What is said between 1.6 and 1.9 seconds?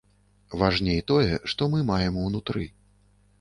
мы